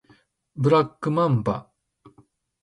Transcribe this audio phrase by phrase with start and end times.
[0.55, 1.69] ブラックマンバ